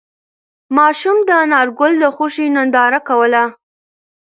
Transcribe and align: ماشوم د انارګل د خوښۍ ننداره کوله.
ماشوم 0.77 1.17
د 1.27 1.29
انارګل 1.43 1.93
د 1.99 2.05
خوښۍ 2.15 2.47
ننداره 2.55 2.99
کوله. 3.07 3.43